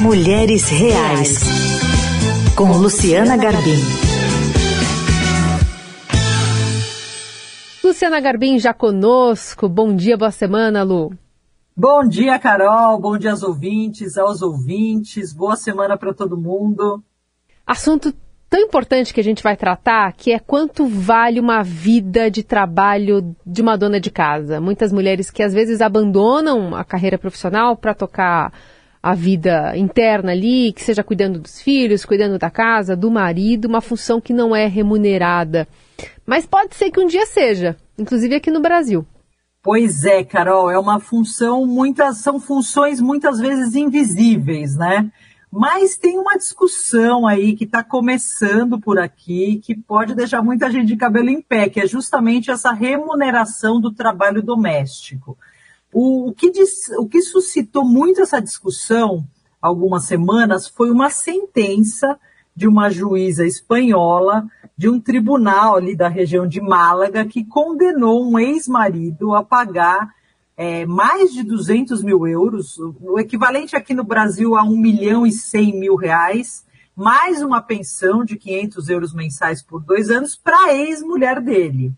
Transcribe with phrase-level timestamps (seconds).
[0.00, 1.40] Mulheres Reais,
[2.54, 3.80] com Luciana Garbim.
[7.82, 9.70] Luciana Garbim já conosco.
[9.70, 11.14] Bom dia, boa semana, Lu.
[11.74, 13.00] Bom dia, Carol.
[13.00, 15.32] Bom dia aos ouvintes, aos ouvintes.
[15.32, 17.02] Boa semana para todo mundo.
[17.66, 18.12] Assunto
[18.50, 23.34] tão importante que a gente vai tratar, que é quanto vale uma vida de trabalho
[23.46, 24.60] de uma dona de casa.
[24.60, 28.52] Muitas mulheres que às vezes abandonam a carreira profissional para tocar
[29.06, 33.80] a vida interna ali, que seja cuidando dos filhos, cuidando da casa, do marido, uma
[33.80, 35.68] função que não é remunerada.
[36.26, 39.06] Mas pode ser que um dia seja, inclusive aqui no Brasil.
[39.62, 45.08] Pois é, Carol, é uma função, muitas são funções muitas vezes invisíveis, né?
[45.52, 50.88] Mas tem uma discussão aí que está começando por aqui, que pode deixar muita gente
[50.88, 55.38] de cabelo em pé, que é justamente essa remuneração do trabalho doméstico.
[55.98, 59.26] O, o, que, diz, o que suscitou muito essa discussão
[59.62, 62.20] algumas semanas foi uma sentença
[62.54, 68.38] de uma juíza espanhola de um tribunal ali da região de Málaga que condenou um
[68.38, 70.14] ex-marido a pagar
[70.54, 75.32] é, mais de 200 mil euros, o equivalente aqui no Brasil a 1 milhão e
[75.32, 80.74] 100 mil reais, mais uma pensão de 500 euros mensais por dois anos para a
[80.74, 81.94] ex-mulher dele.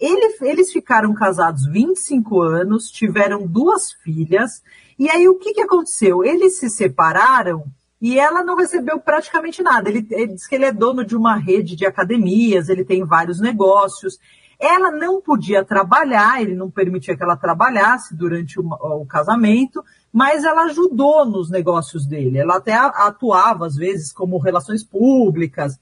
[0.00, 4.62] Ele, eles ficaram casados 25 anos, tiveram duas filhas,
[4.98, 6.24] e aí o que, que aconteceu?
[6.24, 7.64] Eles se separaram
[8.00, 9.88] e ela não recebeu praticamente nada.
[9.88, 13.40] Ele, ele diz que ele é dono de uma rede de academias, ele tem vários
[13.40, 14.18] negócios.
[14.58, 20.44] Ela não podia trabalhar, ele não permitia que ela trabalhasse durante o, o casamento, mas
[20.44, 22.38] ela ajudou nos negócios dele.
[22.38, 25.78] Ela até atuava, às vezes, como relações públicas,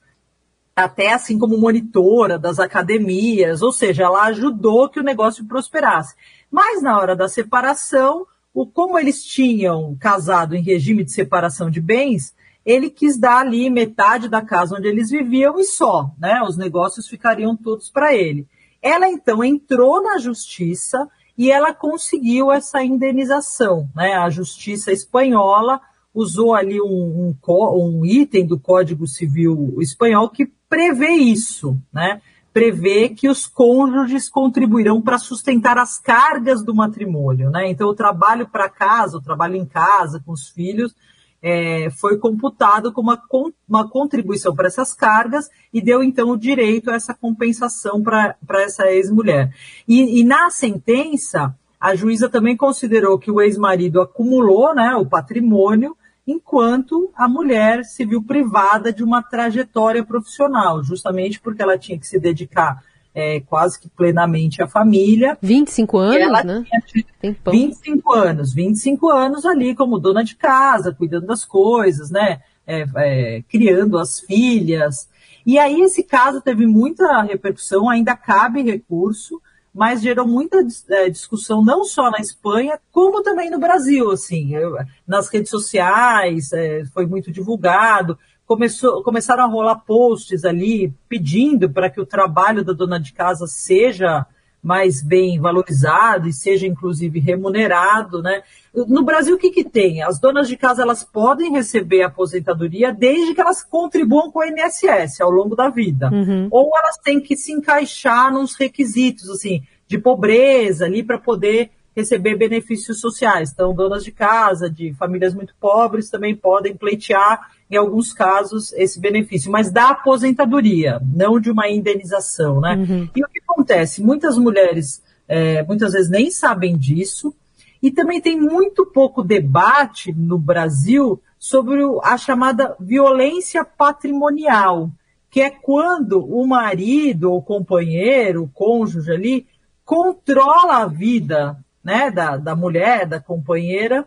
[0.77, 6.13] até assim como monitora das academias, ou seja, ela ajudou que o negócio prosperasse.
[6.51, 11.81] Mas na hora da separação, o, como eles tinham casado em regime de separação de
[11.81, 16.43] bens, ele quis dar ali metade da casa onde eles viviam e só, né?
[16.43, 18.47] Os negócios ficariam todos para ele.
[18.79, 23.89] Ela então entrou na justiça e ela conseguiu essa indenização.
[23.95, 24.13] Né?
[24.13, 25.81] A justiça espanhola
[26.13, 32.21] usou ali um, um, um, item do Código Civil espanhol que prevê isso, né?
[32.53, 37.51] prevê que os cônjuges contribuirão para sustentar as cargas do matrimônio.
[37.51, 37.69] Né?
[37.69, 40.95] Então, o trabalho para casa, o trabalho em casa com os filhos,
[41.41, 43.21] é, foi computado como uma,
[43.69, 48.87] uma contribuição para essas cargas e deu então o direito a essa compensação para essa
[48.91, 49.53] ex-mulher.
[49.87, 55.95] E, e, na sentença, a juíza também considerou que o ex-marido acumulou né, o patrimônio,
[56.27, 62.05] enquanto a mulher se viu privada de uma trajetória profissional, justamente porque ela tinha que
[62.05, 62.83] se dedicar
[63.15, 65.35] é, quase que plenamente a família.
[65.41, 66.65] 25 anos, ela né?
[66.85, 72.41] Tinha 25 anos, 25 anos ali como dona de casa, cuidando das coisas, né?
[72.67, 75.09] É, é, criando as filhas.
[75.45, 79.41] E aí esse caso teve muita repercussão, ainda cabe recurso,
[79.77, 80.57] mas gerou muita
[80.89, 84.75] é, discussão não só na Espanha, como também no Brasil, assim, eu,
[85.07, 88.17] nas redes sociais, é, foi muito divulgado.
[88.43, 93.45] Começou, começaram a rolar posts ali pedindo para que o trabalho da dona de casa
[93.45, 94.25] seja
[94.61, 98.41] mais bem valorizado e seja inclusive remunerado, né?
[98.73, 100.01] No Brasil o que que tem?
[100.01, 105.21] As donas de casa elas podem receber aposentadoria desde que elas contribuam com o INSS
[105.21, 106.47] ao longo da vida, uhum.
[106.51, 112.35] ou elas têm que se encaixar nos requisitos assim de pobreza ali para poder receber
[112.35, 113.49] benefícios sociais.
[113.51, 118.99] Então, donas de casa, de famílias muito pobres, também podem pleitear, em alguns casos, esse
[118.99, 122.75] benefício, mas da aposentadoria, não de uma indenização, né?
[122.75, 123.09] Uhum.
[123.15, 124.03] E o que acontece?
[124.03, 127.33] Muitas mulheres, é, muitas vezes nem sabem disso,
[127.81, 134.91] e também tem muito pouco debate no Brasil sobre a chamada violência patrimonial,
[135.31, 139.47] que é quando o marido, o companheiro, o cônjuge ali,
[139.83, 141.57] controla a vida
[141.87, 144.05] né, da, da mulher, da companheira,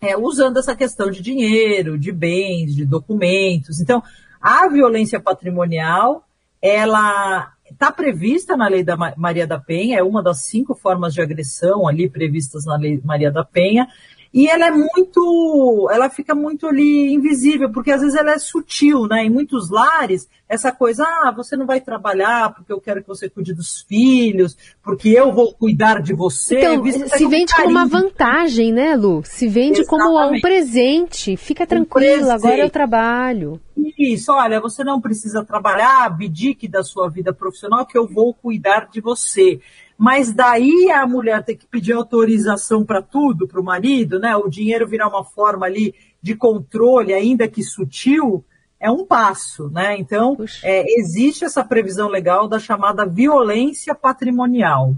[0.00, 3.80] é, usando essa questão de dinheiro, de bens, de documentos.
[3.80, 4.00] Então,
[4.40, 6.24] a violência patrimonial,
[6.62, 11.20] ela está prevista na lei da Maria da Penha, é uma das cinco formas de
[11.20, 13.88] agressão ali previstas na lei Maria da Penha,
[14.32, 19.06] e ela é muito, ela fica muito ali invisível, porque às vezes ela é sutil,
[19.06, 19.24] né?
[19.24, 23.28] Em muitos lares, essa coisa, ah, você não vai trabalhar porque eu quero que você
[23.28, 26.58] cuide dos filhos, porque eu vou cuidar de você.
[26.58, 29.22] Então, se vende como uma vantagem, né, Lu?
[29.24, 30.08] Se vende Exatamente.
[30.08, 31.36] como um presente.
[31.36, 33.60] Fica tranquila, um agora eu trabalho.
[33.98, 38.88] Isso, olha, você não precisa trabalhar, abdique da sua vida profissional que eu vou cuidar
[38.90, 39.60] de você.
[39.98, 44.36] Mas daí a mulher ter que pedir autorização para tudo, para o marido, né?
[44.36, 45.92] O dinheiro virar uma forma ali
[46.22, 48.44] de controle, ainda que sutil,
[48.78, 49.96] é um passo, né?
[49.98, 54.94] Então, é, existe essa previsão legal da chamada violência patrimonial.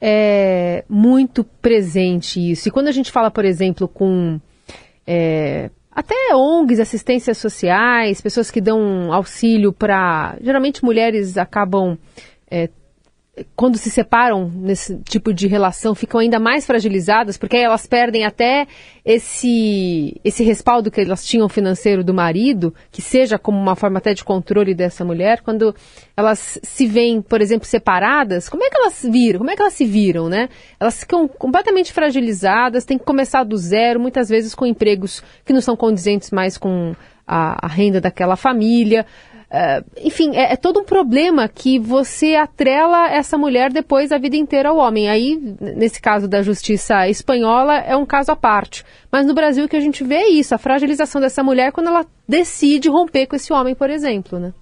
[0.00, 2.68] É muito presente isso.
[2.68, 4.40] E quando a gente fala, por exemplo, com
[5.04, 10.36] é, até ONGs, assistências sociais, pessoas que dão auxílio para.
[10.40, 11.98] Geralmente mulheres acabam
[12.48, 12.68] é,
[13.56, 18.66] quando se separam nesse tipo de relação, ficam ainda mais fragilizadas, porque elas perdem até
[19.04, 24.14] esse, esse respaldo que elas tinham financeiro do marido, que seja como uma forma até
[24.14, 25.74] de controle dessa mulher, quando
[26.16, 29.38] elas se veem, por exemplo, separadas, como é que elas viram?
[29.38, 30.48] Como é que elas se viram, né?
[30.78, 35.60] Elas ficam completamente fragilizadas, têm que começar do zero, muitas vezes com empregos que não
[35.60, 36.94] são condizentes mais com
[37.26, 39.04] a, a renda daquela família.
[39.54, 44.36] Uh, enfim, é, é, todo um problema que você atrela essa mulher depois a vida
[44.36, 45.08] inteira ao homem.
[45.08, 48.84] Aí, nesse caso da justiça espanhola, é um caso à parte.
[49.12, 52.04] Mas no Brasil que a gente vê é isso, a fragilização dessa mulher quando ela
[52.28, 54.52] decide romper com esse homem, por exemplo, né?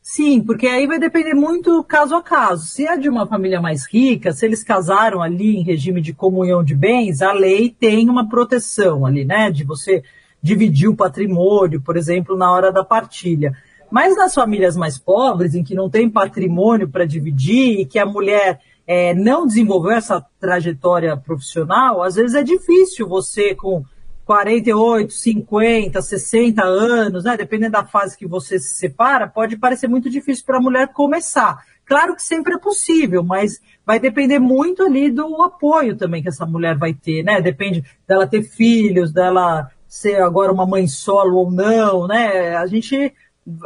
[0.00, 2.64] Sim, porque aí vai depender muito caso a caso.
[2.64, 6.64] Se é de uma família mais rica, se eles casaram ali em regime de comunhão
[6.64, 9.50] de bens, a lei tem uma proteção ali, né?
[9.50, 10.02] De você
[10.42, 13.54] dividir o patrimônio, por exemplo, na hora da partilha.
[13.94, 18.04] Mas nas famílias mais pobres, em que não tem patrimônio para dividir e que a
[18.04, 23.84] mulher é, não desenvolveu essa trajetória profissional, às vezes é difícil você com
[24.24, 30.10] 48, 50, 60 anos, né, dependendo da fase que você se separa, pode parecer muito
[30.10, 31.62] difícil para a mulher começar.
[31.86, 36.44] Claro que sempre é possível, mas vai depender muito ali do apoio também que essa
[36.44, 37.40] mulher vai ter, né?
[37.40, 42.56] Depende dela ter filhos, dela ser agora uma mãe solo ou não, né?
[42.56, 43.14] A gente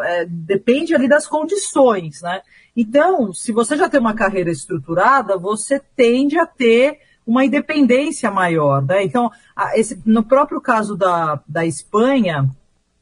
[0.01, 2.43] é, depende ali das condições, né?
[2.77, 8.83] Então, se você já tem uma carreira estruturada, você tende a ter uma independência maior,
[8.83, 9.05] né?
[9.05, 12.49] Então, a, esse, no próprio caso da, da Espanha,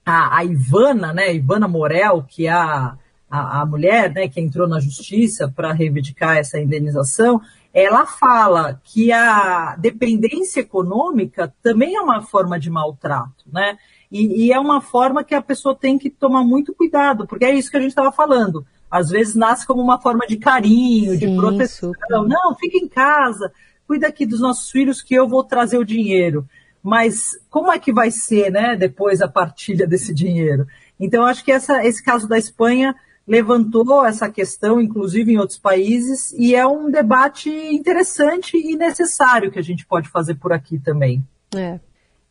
[0.05, 2.97] a, a Ivana, né, Ivana Morel, que é a,
[3.31, 7.41] a, a mulher, né, que entrou na justiça para reivindicar essa indenização,
[7.77, 13.77] ela fala que a dependência econômica também é uma forma de maltrato, né?
[14.11, 17.55] E, e, é uma forma que a pessoa tem que tomar muito cuidado, porque é
[17.55, 18.65] isso que a gente estava falando.
[18.91, 21.93] Às vezes nasce como uma forma de carinho, Sim, de proteção.
[21.93, 22.23] Super.
[22.27, 23.53] Não, fica em casa,
[23.87, 26.49] cuida aqui dos nossos filhos que eu vou trazer o dinheiro.
[26.83, 30.67] Mas como é que vai ser, né, depois a partilha desse dinheiro?
[30.99, 32.95] Então, acho que essa, esse caso da Espanha
[33.27, 39.59] levantou essa questão, inclusive em outros países, e é um debate interessante e necessário que
[39.59, 41.27] a gente pode fazer por aqui também.
[41.55, 41.81] É,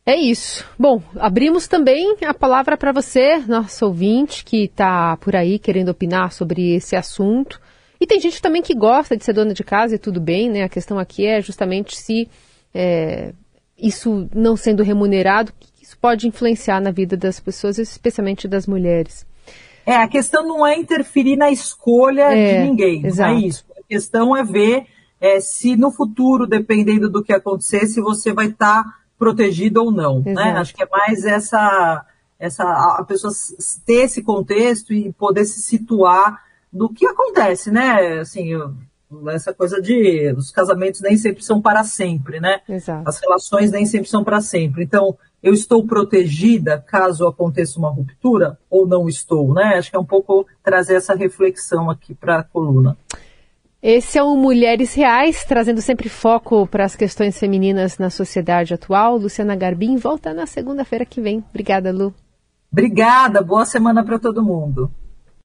[0.06, 0.64] é isso.
[0.78, 6.32] Bom, abrimos também a palavra para você, nosso ouvinte, que está por aí querendo opinar
[6.32, 7.60] sobre esse assunto.
[8.00, 10.62] E tem gente também que gosta de ser dona de casa e tudo bem, né?
[10.62, 12.28] A questão aqui é justamente se
[12.72, 13.32] é,
[13.76, 15.52] isso não sendo remunerado,
[15.82, 19.26] isso pode influenciar na vida das pessoas, especialmente das mulheres.
[19.86, 23.30] É, a questão não é interferir na escolha é, de ninguém, exato.
[23.32, 23.64] não é isso.
[23.70, 24.86] A questão é ver
[25.20, 29.92] é, se no futuro, dependendo do que acontecer, se você vai estar tá protegido ou
[29.92, 30.56] não, né?
[30.58, 32.04] Acho que é mais essa,
[32.38, 32.64] essa
[32.98, 33.32] a pessoa
[33.86, 36.42] ter esse contexto e poder se situar
[36.72, 38.18] do que acontece, né?
[38.18, 38.50] Assim,
[39.28, 42.60] essa coisa de os casamentos nem sempre são para sempre, né?
[42.68, 43.08] Exato.
[43.08, 44.84] As relações nem sempre são para sempre.
[44.84, 45.16] Então,
[45.46, 49.76] eu estou protegida caso aconteça uma ruptura ou não estou, né?
[49.76, 52.96] Acho que é um pouco trazer essa reflexão aqui para a coluna.
[53.80, 59.16] Esse é o Mulheres Reais, trazendo sempre foco para as questões femininas na sociedade atual.
[59.18, 61.44] Luciana Garbim volta na segunda-feira que vem.
[61.50, 62.12] Obrigada, Lu.
[62.72, 64.90] Obrigada, boa semana para todo mundo.